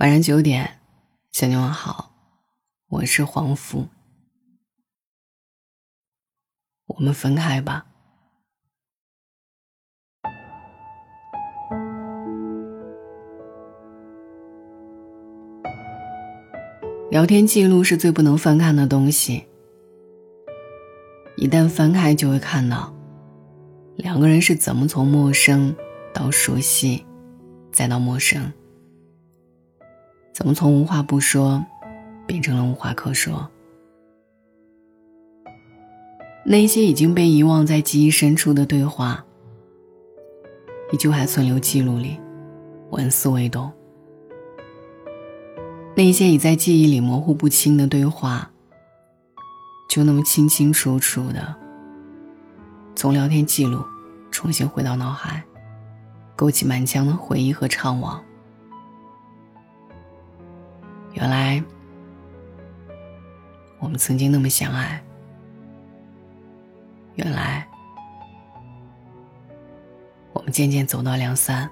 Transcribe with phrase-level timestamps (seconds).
[0.00, 0.78] 晚上九点，
[1.30, 2.10] 向你问好，
[2.88, 3.86] 我是黄福。
[6.86, 7.84] 我们分开吧。
[17.10, 19.44] 聊天记录是最不能翻看的东西，
[21.36, 22.90] 一旦翻开，就会看到
[23.96, 25.76] 两个人是怎么从陌生
[26.14, 27.04] 到熟悉，
[27.70, 28.50] 再到陌生。
[30.40, 31.62] 怎么从无话不说
[32.26, 33.46] 变成了无话可说？
[36.46, 39.22] 那些已经被遗忘在记忆深处的对话，
[40.92, 42.18] 依旧还存留记录里，
[42.88, 43.70] 纹丝未动。
[45.94, 48.50] 那些已在记忆里模糊不清的对话，
[49.90, 51.54] 就那么清清楚楚的
[52.96, 53.84] 从聊天记录
[54.30, 55.44] 重新回到脑海，
[56.34, 58.18] 勾起满腔的回忆和怅惘。
[61.20, 61.62] 原来，
[63.78, 64.98] 我们曾经那么相爱。
[67.16, 67.68] 原来，
[70.32, 71.68] 我们渐渐走到两散。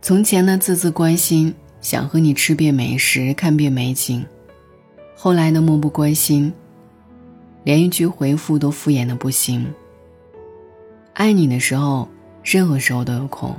[0.00, 4.24] 从前的字字关心，想和你吃遍美食，看遍美景；
[5.14, 6.50] 后来的漠不关心，
[7.64, 9.70] 连一句回复都敷衍的不行。
[11.12, 12.08] 爱你的时候，
[12.42, 13.54] 任何时候都有空。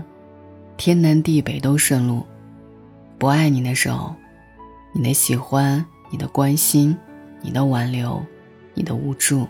[0.78, 2.26] 天南地北都顺路，
[3.18, 4.14] 不爱你的时候，
[4.94, 6.96] 你的喜欢，你的关心，
[7.42, 8.24] 你的挽留，
[8.74, 9.48] 你的无助，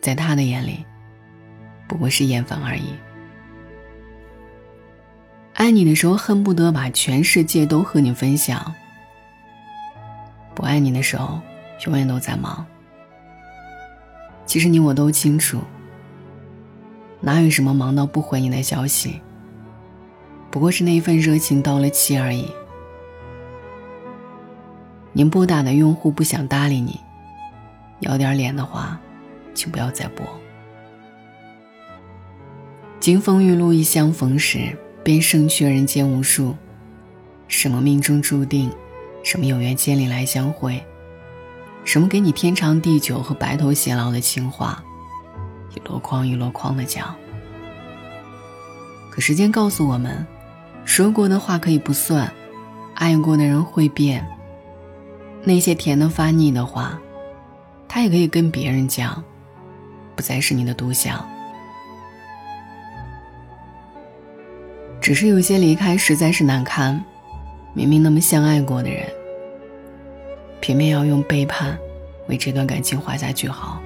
[0.00, 0.84] 在他的眼里，
[1.86, 2.94] 不过是厌烦而已。
[5.54, 8.74] 爱你的时候，恨不得把全世界都和你分享；
[10.54, 11.40] 不爱你的时候，
[11.86, 12.66] 永远都在忙。
[14.44, 15.60] 其实你我都清楚，
[17.20, 19.20] 哪有什么忙到不回你的消息。
[20.56, 22.50] 不过是那一份热情到了期而已。
[25.12, 26.98] 您拨打的用户不想搭理你，
[28.00, 28.98] 要点脸的话，
[29.52, 30.24] 请不要再拨。
[32.98, 36.56] 金风玉露一相逢时，便胜却人间无数。
[37.48, 38.72] 什么命中注定，
[39.22, 40.82] 什么有缘千里来相会，
[41.84, 44.82] 什么给你天长地久和白头偕老的情话，
[45.74, 47.14] 一箩筐一箩筐的讲。
[49.10, 50.26] 可时间告诉我们。
[50.86, 52.32] 说过的话可以不算，
[52.94, 54.26] 爱过的人会变。
[55.42, 56.98] 那些甜的发腻的话，
[57.86, 59.22] 他也可以跟别人讲，
[60.14, 61.28] 不再是你的独享。
[65.00, 67.04] 只是有些离开实在是难堪，
[67.74, 69.06] 明明那么相爱过的人，
[70.60, 71.76] 偏偏要用背叛
[72.28, 73.78] 为这段感情画下句号。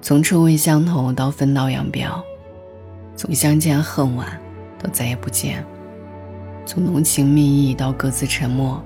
[0.00, 2.24] 从臭味相投到分道扬镳。
[3.16, 4.40] 从相见恨晚
[4.78, 5.64] 到再也不见，
[6.66, 8.82] 从浓情蜜意到各自沉默，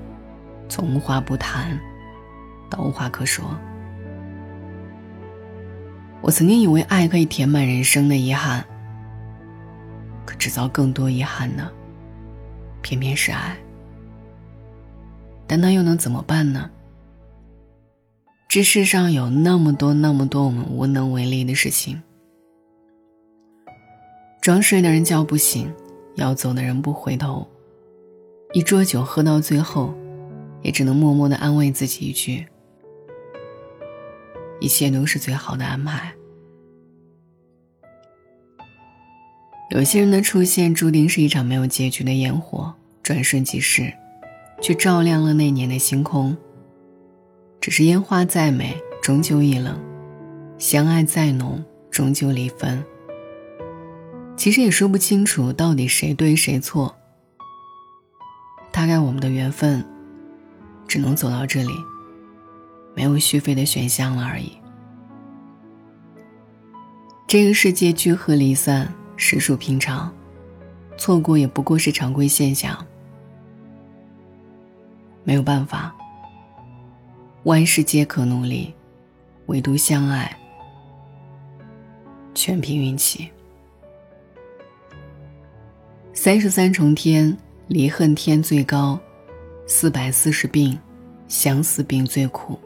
[0.67, 1.77] 从无话不谈
[2.69, 3.43] 到无话可说。
[6.21, 8.63] 我曾经以为爱可以填满人生的遗憾，
[10.25, 11.71] 可制造更多遗憾的，
[12.81, 13.57] 偏偏是爱。
[15.47, 16.69] 但那又能怎么办呢？
[18.47, 22.01] 这世上有那么多那么多我们无能为力的事情。
[24.41, 25.71] 装睡的人叫不醒，
[26.15, 27.45] 要走的人不回头。
[28.53, 29.93] 一桌酒喝到最后，
[30.61, 32.45] 也只能默默的安慰自己一句
[34.59, 36.13] ：“一切都是最好的安排。”
[39.71, 42.73] 有些人的出现注定是一场没有结局的烟火，
[43.03, 43.93] 转瞬即逝，
[44.61, 46.35] 却照亮了那年的星空。
[47.61, 49.75] 只是烟花再美，终究易冷；
[50.57, 52.83] 相爱再浓，终究离分。
[54.39, 56.95] 其实也说不清楚到底谁对谁错。
[58.71, 59.85] 大概我们的缘分，
[60.87, 61.73] 只能走到这里，
[62.95, 64.53] 没有续费的选项了而已。
[67.27, 70.09] 这个世界聚合离散实属平常，
[70.97, 72.87] 错过也不过是常规现象。
[75.25, 75.93] 没有办法，
[77.43, 78.73] 万事皆可努力，
[79.47, 80.33] 唯独相爱，
[82.33, 83.29] 全凭运气。
[86.21, 87.37] 三十三重天，
[87.69, 88.99] 离恨天最高；
[89.65, 90.77] 四百四十病，
[91.29, 92.59] 相思病最苦。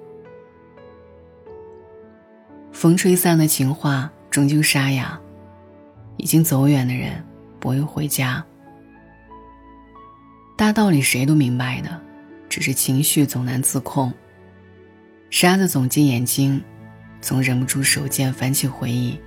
[2.72, 5.22] 风吹散的情话终究沙哑，
[6.18, 7.24] 已经走远的人
[7.60, 8.44] 不会回家。
[10.58, 12.02] 大道理谁都明白的，
[12.50, 14.12] 只是情绪总难自控。
[15.30, 16.60] 沙子总进眼睛，
[17.22, 19.20] 总忍不住手贱翻起回忆，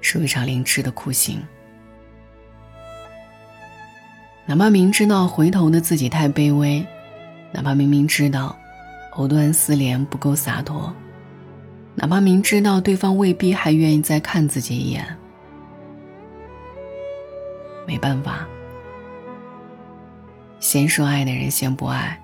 [0.00, 1.40] 是一场凌迟的酷刑。
[4.46, 6.86] 哪怕明知道回头的自己太卑微，
[7.50, 8.54] 哪怕明明知道
[9.12, 10.92] 藕断丝连不够洒脱，
[11.94, 15.04] 哪怕明知道对方未必还愿意再看自己一眼，
[17.86, 18.46] 没办法，
[20.60, 22.20] 先说爱的人先不爱，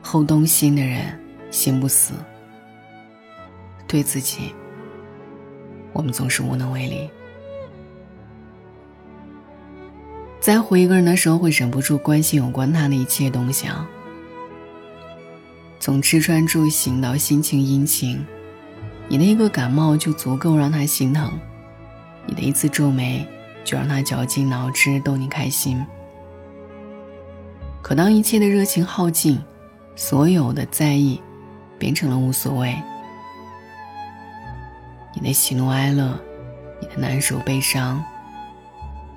[0.00, 1.18] 后动心的人
[1.50, 2.14] 心不死。
[3.86, 4.54] 对自己，
[5.92, 7.10] 我们总是无能为力。
[10.42, 13.88] 在乎一个人的时候，会忍不住关心有关他的一切东西啊，
[15.78, 18.26] 从吃穿住行到心情阴晴，
[19.06, 21.30] 你的一个感冒就足够让他心疼，
[22.26, 23.24] 你的一次皱眉
[23.62, 25.86] 就让他绞尽脑汁逗你开心。
[27.80, 29.40] 可当一切的热情耗尽，
[29.94, 31.22] 所有的在意
[31.78, 32.76] 变成了无所谓。
[35.14, 36.18] 你的喜怒哀乐，
[36.80, 38.02] 你的难受悲伤，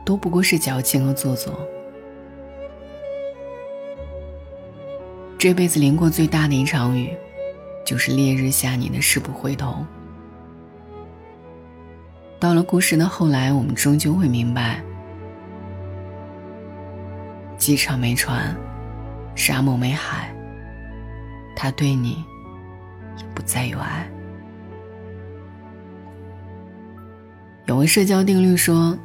[0.06, 1.60] 都不过是矫情和做作。
[5.38, 7.14] 这辈子淋过最大的一场雨，
[7.86, 9.86] 就是烈日下你的誓不回头。
[12.40, 14.82] 到了故事的后来，我们终究会明白，
[17.58, 18.56] 机场没船，
[19.36, 20.34] 沙漠没海，
[21.56, 22.24] 他对你
[23.18, 24.08] 也不再有爱。
[27.66, 28.96] 有个社交定律说，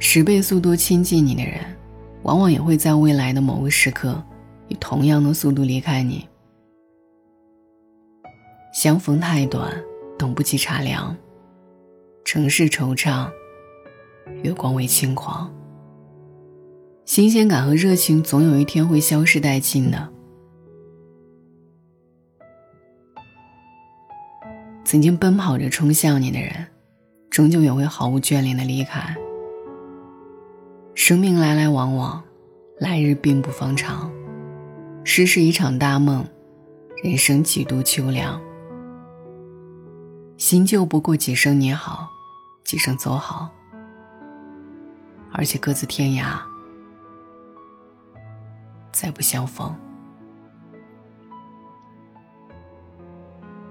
[0.00, 1.60] 十倍速度亲近你的人，
[2.22, 4.22] 往往也会在未来的某个时刻，
[4.68, 6.26] 以同样的速度离开你。
[8.72, 9.72] 相逢太短，
[10.16, 11.16] 等不及茶凉。
[12.24, 13.28] 城市惆怅，
[14.42, 15.52] 月光为轻狂。
[17.04, 20.08] 新鲜感和热情，总有一天会消失殆尽的。
[24.84, 26.66] 曾经奔跑着冲向你的人，
[27.30, 29.16] 终究也会毫无眷恋的离开。
[30.98, 32.20] 生命来来往往，
[32.80, 34.10] 来日并不方长。
[35.04, 36.26] 世事一场大梦，
[37.04, 38.38] 人生几度秋凉。
[40.38, 42.08] 新旧不过几声你好，
[42.64, 43.48] 几声走好，
[45.32, 46.40] 而且各自天涯，
[48.90, 49.72] 再不相逢。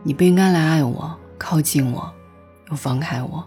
[0.02, 2.10] 你不应该来爱我，靠近我，
[2.70, 3.46] 又放开我。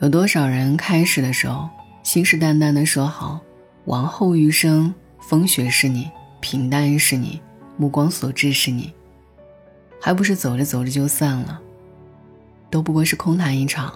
[0.00, 1.70] 有多少人开始的时候
[2.06, 3.40] 信誓旦旦的说好，
[3.86, 6.08] 往后余生，风雪是你，
[6.38, 7.40] 平淡是你，
[7.76, 8.92] 目光所至是你，
[10.00, 11.60] 还不是走着走着就散了，
[12.70, 13.92] 都不过是空谈一场。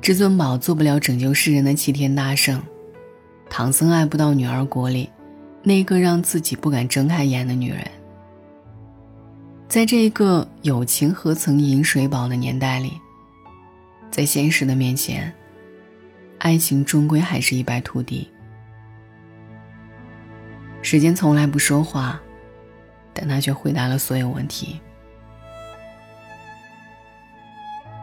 [0.00, 2.62] 至尊宝做不了拯救世人的齐天大圣，
[3.50, 5.10] 唐僧爱不到女儿国里
[5.60, 7.84] 那个让自己不敢睁开眼的女人。
[9.68, 12.92] 在这一个友情何曾饮水饱的年代里，
[14.08, 15.34] 在现实的面前，
[16.44, 18.30] 爱情终归还是一败涂地。
[20.82, 22.20] 时间从来不说话，
[23.14, 24.78] 但他却回答了所有问题。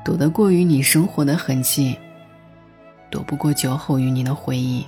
[0.03, 1.95] 躲得过于你生活的痕迹，
[3.11, 4.87] 躲不过酒后与你的回忆，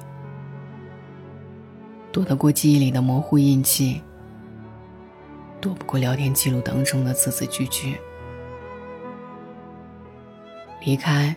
[2.11, 4.01] 躲得过记忆里的模糊印记。
[5.61, 7.95] 躲不过聊天记录当中的字字句句。
[10.83, 11.33] 离开，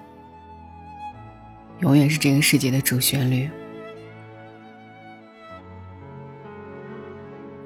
[1.80, 3.49] 永远是这个世界的主旋律。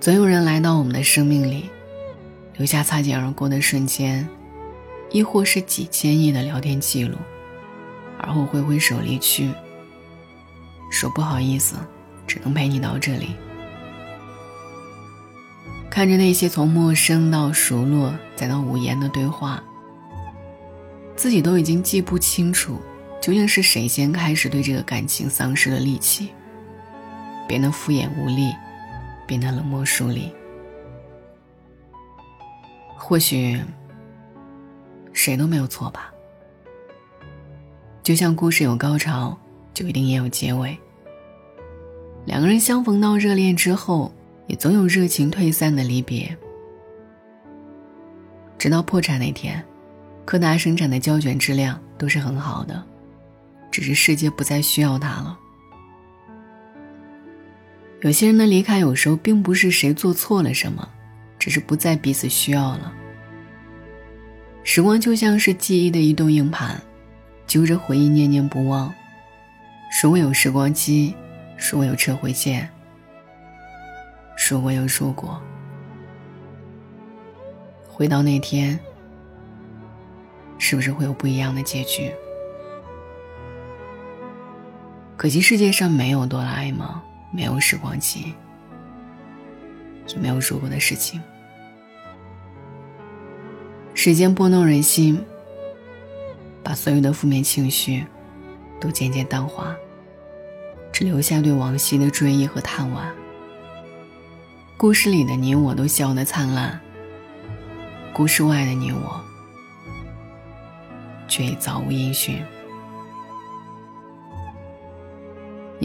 [0.00, 1.69] 总有人来到我们的生命里，
[2.57, 4.26] 留下擦肩而过的瞬间，
[5.11, 7.17] 亦或是几千亿的聊天记录，
[8.19, 9.50] 而后挥挥手离去，
[10.90, 11.76] 说不好意思，
[12.26, 13.37] 只能陪你到这里。
[15.90, 19.62] 看着那些从陌生到熟络再到无言的对话，
[21.14, 22.81] 自己都已经记不清楚，
[23.21, 26.31] 究竟是谁先开始对这个感情丧失了力气，
[27.47, 28.53] 变得敷衍无力，
[29.27, 30.33] 变得冷漠疏离。
[32.97, 33.61] 或许，
[35.12, 36.12] 谁都没有错吧。
[38.03, 39.39] 就像故事有高潮，
[39.75, 40.79] 就一定也有结尾。
[42.27, 44.12] 两个人相逢到热恋之后。
[44.47, 46.37] 也总有热情退散的离别，
[48.59, 49.65] 直到破产那天，
[50.25, 52.85] 柯达生产的胶卷质量都是很好的，
[53.71, 55.39] 只是世界不再需要他了。
[58.03, 60.89] 有些人的离开，有时候并不是谁做错了什么，
[61.39, 62.93] 只是不再彼此需要了。
[64.62, 66.81] 时光就像是记忆的一动硬盘，
[67.47, 68.93] 揪着回忆念念不忘。
[69.91, 71.15] 说我有时光机，
[71.57, 72.69] 说我有撤回键。
[74.37, 75.39] 说过又说过，
[77.87, 78.79] 回到那天，
[80.59, 82.11] 是不是会有不一样的结局？
[85.21, 86.89] 可惜世界上没有哆啦 A 梦，
[87.31, 88.33] 没有时光机，
[90.09, 91.21] 也没有如果的事情。
[93.93, 95.23] 时间拨弄人心，
[96.62, 98.03] 把所有的负面情绪
[98.81, 99.77] 都渐渐淡化，
[100.91, 103.03] 只留下对往昔的追忆和叹惋。
[104.79, 106.81] 故事里的你我都笑得灿烂，
[108.15, 109.21] 故事外的你我。
[111.29, 112.43] 却已早无音讯。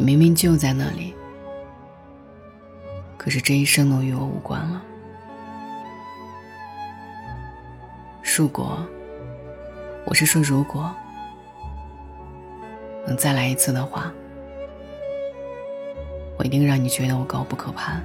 [0.06, 1.16] 明明就在那里，
[3.18, 4.84] 可是这一生都与我无关了。
[8.38, 8.86] 如果，
[10.06, 10.94] 我是说如果，
[13.08, 14.14] 能再来一次的话，
[16.38, 18.00] 我一定让你觉得我高不可攀，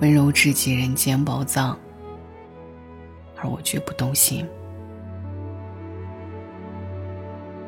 [0.00, 1.76] 温柔至极，人间宝藏。
[3.40, 4.44] 而我绝不动心。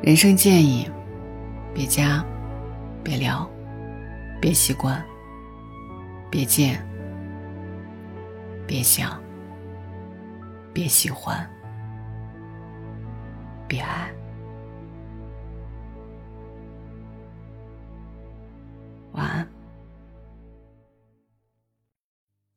[0.01, 0.89] 人生建议：
[1.73, 2.23] 别加，
[3.03, 3.49] 别聊，
[4.41, 5.03] 别习惯，
[6.29, 6.85] 别见，
[8.67, 9.21] 别想，
[10.73, 11.49] 别喜欢，
[13.67, 14.13] 别爱。
[19.13, 19.47] 晚安。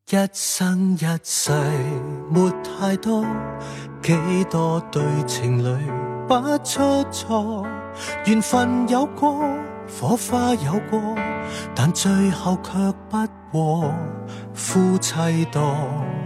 [0.07, 1.51] 一生一世
[2.29, 3.25] 没太多，
[4.01, 5.77] 几多对情侣
[6.27, 7.65] 不出错，
[8.25, 9.39] 缘分有过，
[9.99, 10.99] 火花有过，
[11.73, 12.71] 但最后却
[13.09, 13.17] 不
[13.51, 13.91] 和。
[14.53, 15.75] 夫妻多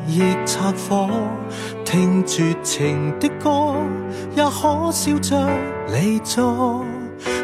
[0.07, 1.09] 亦拆火，
[1.83, 3.75] 听绝情的歌，
[4.35, 5.49] 也可笑着
[5.87, 6.83] 离座。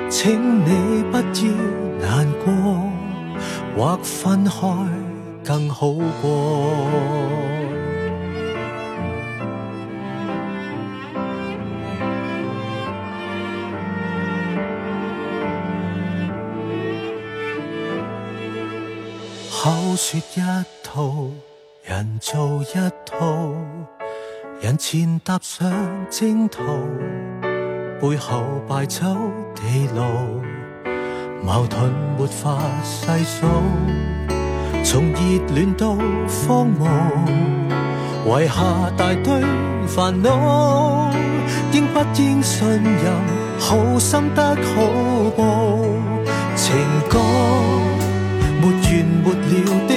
[0.09, 2.89] 请你不要难过，
[3.75, 4.51] 或分开。
[5.43, 5.87] 更好
[6.23, 7.54] 过。
[19.65, 20.41] 口说一
[20.83, 21.27] 套，
[21.83, 23.51] 人做一套，
[24.61, 25.67] 人前踏上
[26.11, 26.61] 征途，
[27.99, 29.03] 背后败走
[29.55, 30.03] 地路，
[31.43, 33.47] 矛盾没法细数。
[34.83, 38.61] 从热恋到荒芜，遗下
[38.95, 39.41] 大堆
[39.87, 41.11] 烦恼，
[41.71, 43.03] 应不应信任？
[43.59, 45.79] 好心得好报，
[46.55, 46.75] 情
[47.09, 47.17] 歌
[48.85, 49.91] 完没了的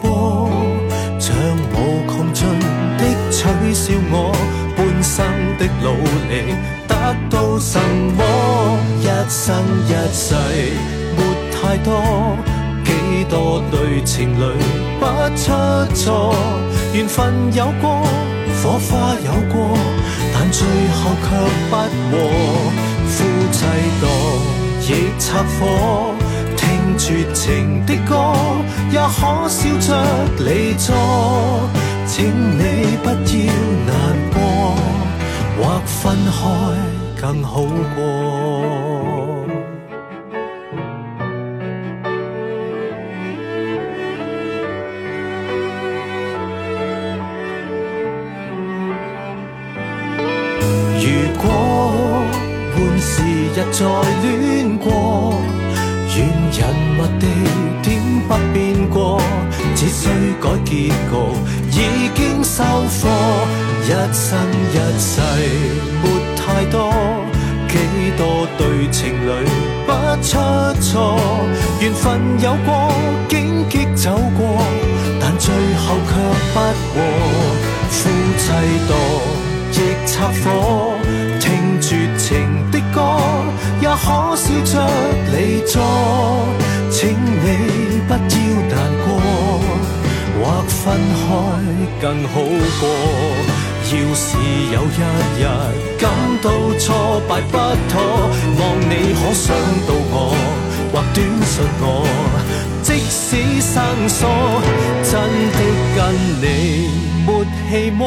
[0.00, 0.50] 过，
[1.18, 1.34] 像
[1.72, 1.74] 无
[2.06, 2.46] 穷尽
[2.98, 4.34] 的取笑我，
[4.76, 5.24] 半生
[5.58, 5.86] 的努
[6.28, 6.54] 力
[6.88, 6.92] 得
[7.30, 7.78] 到什
[8.16, 8.20] 么？
[9.00, 9.54] 一生
[9.88, 10.34] 一世
[11.16, 11.18] 没
[11.52, 12.36] 太多。
[12.84, 14.44] 几多对情侣
[15.00, 15.52] 不出
[15.94, 16.34] 错，
[16.92, 18.02] 缘分有过，
[18.62, 19.78] 火花有过，
[20.32, 21.26] 但最后却
[21.70, 22.12] 不和。
[23.06, 23.64] 夫妻
[24.02, 24.04] 档
[24.82, 24.88] 亦
[25.18, 26.14] 拆火，
[27.06, 28.34] 绝情的歌，
[28.90, 29.88] 也可笑着
[30.38, 30.88] 离座。
[32.06, 33.14] 请你不要
[33.84, 33.92] 难
[34.32, 34.38] 过，
[35.58, 36.32] 或分开
[37.20, 37.60] 更好
[37.94, 37.98] 过。
[51.00, 51.06] 如
[51.42, 51.44] 果
[52.74, 53.84] 换时日再
[54.22, 54.24] 恋
[60.44, 60.92] 改结局，
[61.70, 63.08] 已经收货。
[63.86, 64.38] 一生
[64.72, 65.10] 一世
[66.02, 66.04] 没
[66.36, 66.92] 太多，
[67.66, 67.72] 几
[68.18, 69.30] 多对情侣
[69.86, 69.90] 不
[70.22, 70.36] 出
[70.82, 71.18] 错，
[71.80, 72.92] 缘分有过，
[73.26, 74.62] 荆棘走过，
[75.18, 76.12] 但最后却
[76.52, 76.92] 不和。
[77.88, 77.96] 夫
[78.38, 78.44] 妻
[78.86, 78.92] 多，
[79.72, 79.74] 亦
[80.06, 80.44] 拆火。
[81.40, 82.30] 听绝情
[82.70, 83.00] 的歌，
[83.80, 84.72] 也可笑着
[85.32, 85.82] 离座。
[86.90, 88.18] 请你不要，
[90.84, 91.24] 分开
[92.00, 92.34] 更好
[92.80, 92.82] 过。
[93.86, 94.36] 要是
[94.72, 95.00] 有一
[95.38, 95.42] 日
[95.98, 96.10] 感
[96.42, 96.84] 到挫
[97.28, 97.56] 败不
[97.88, 97.92] 妥，
[98.58, 99.46] 望你可想
[99.86, 100.16] 到我，
[100.92, 101.84] 或短信我。
[102.82, 103.74] 即使生
[104.08, 104.26] 疏，
[105.02, 105.12] 真
[105.52, 105.58] 的
[105.96, 105.98] 跟
[106.42, 106.44] 你
[107.24, 107.28] 没
[107.70, 108.02] 气么？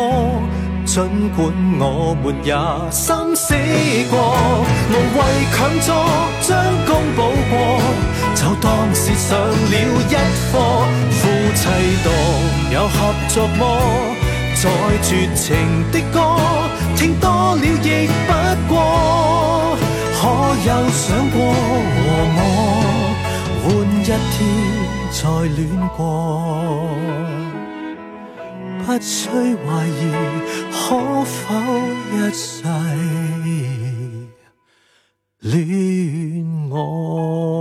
[0.86, 1.03] 尽
[1.36, 1.38] 管
[1.79, 2.53] 我们也
[2.91, 3.53] 心死
[4.10, 4.15] 过，
[4.89, 5.19] 无谓
[5.51, 5.88] 强作
[6.41, 6.50] 将
[6.86, 7.19] 功补
[7.50, 7.53] 过，
[8.39, 9.75] 就当是上了
[10.10, 10.13] 一
[10.51, 10.53] 课。
[11.12, 11.20] 夫
[11.56, 11.62] 妻
[12.03, 12.08] 档
[12.72, 12.96] 有合
[13.29, 13.60] 作么？
[14.60, 14.63] 再
[15.03, 15.46] 绝情
[15.91, 16.15] 的歌，
[16.96, 17.25] 听多
[17.56, 18.32] 了亦不
[18.67, 18.72] 过。
[20.20, 20.22] 可
[20.65, 21.36] 有想过
[21.94, 21.98] 和
[22.38, 22.39] 我
[23.62, 23.65] 换
[24.01, 24.36] 一天
[25.12, 25.20] 再
[25.56, 25.60] 恋
[25.96, 26.00] 过？
[28.86, 29.29] 不需
[29.65, 29.91] 怀疑。
[30.72, 30.75] 可
[31.25, 31.36] 否
[32.13, 32.44] 一世
[35.39, 37.57] 恋我？